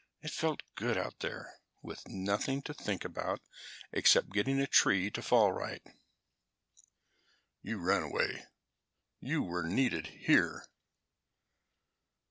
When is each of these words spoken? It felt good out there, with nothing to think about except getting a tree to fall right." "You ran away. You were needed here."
It 0.23 0.31
felt 0.31 0.63
good 0.73 0.97
out 0.97 1.19
there, 1.19 1.59
with 1.83 2.07
nothing 2.07 2.63
to 2.63 2.73
think 2.73 3.05
about 3.05 3.39
except 3.91 4.31
getting 4.31 4.59
a 4.59 4.65
tree 4.65 5.11
to 5.11 5.21
fall 5.21 5.51
right." 5.53 5.85
"You 7.61 7.77
ran 7.77 8.01
away. 8.01 8.47
You 9.19 9.43
were 9.43 9.61
needed 9.61 10.07
here." 10.07 10.65